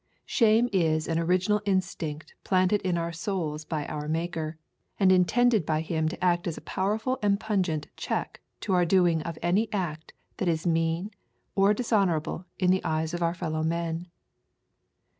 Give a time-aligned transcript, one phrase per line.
[0.25, 4.57] Shame is an original instinct planted in our souls by our Maker,
[4.99, 9.21] and intended by Him to act as a powerful and pungent check to our doing
[9.21, 11.11] of any act that is mean
[11.53, 14.07] or dishonourable in the eyes of our fellow men.